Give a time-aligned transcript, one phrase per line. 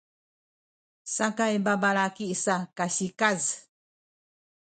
[1.15, 3.41] sakay babalaki sa kasikaz